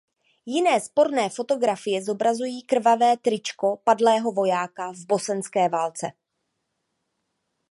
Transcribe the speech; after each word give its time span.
Jiné 0.45 0.79
sporné 0.81 1.29
fotografie 1.29 2.03
zobrazují 2.03 2.63
krvavé 2.63 3.17
tričko 3.17 3.77
padlého 3.83 4.31
vojáka 4.31 4.91
v 4.91 5.05
bosenské 5.05 5.69
válce. 5.69 6.07